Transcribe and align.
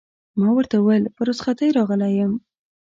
ما 0.39 0.47
ورته 0.55 0.75
وویل: 0.77 1.03
په 1.15 1.21
رخصتۍ 1.29 1.69
راغلی 1.77 2.11
یم. 2.19 2.31